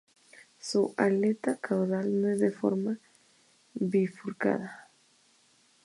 Su 0.59 0.95
aleta 0.97 1.57
caudal 1.57 2.25
es 2.25 2.39
de 2.39 2.49
forma 2.49 2.97
bifurcada. 3.75 4.89